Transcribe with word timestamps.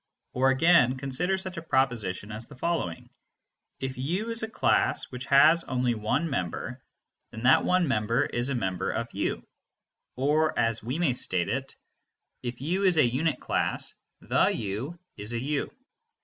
Or 0.33 0.49
again 0.49 0.97
consider 0.97 1.37
such 1.37 1.57
a 1.57 1.61
proposition 1.61 2.31
as 2.31 2.47
the 2.47 2.55
following: 2.55 3.11
"If 3.79 3.99
u 3.99 4.31
is 4.31 4.41
a 4.41 4.49
class 4.49 5.11
which 5.11 5.27
has 5.27 5.63
only 5.65 5.93
one 5.93 6.27
member, 6.27 6.81
then 7.29 7.43
that 7.43 7.63
one 7.65 7.87
member 7.87 8.25
is 8.25 8.49
a 8.49 8.55
member 8.55 8.89
of 8.89 9.13
u," 9.13 9.47
or 10.15 10.57
as 10.57 10.81
we 10.81 10.97
may 10.97 11.13
state 11.13 11.49
it, 11.49 11.75
"If 12.41 12.61
u 12.61 12.83
is 12.83 12.97
a 12.97 13.05
unit 13.05 13.39
class, 13.39 13.93
the 14.21 14.47
u 14.47 14.97
is 15.17 15.33
a 15.33 15.39
u." 15.39 15.71